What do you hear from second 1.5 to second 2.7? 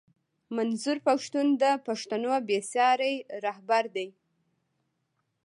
د پښتنو بې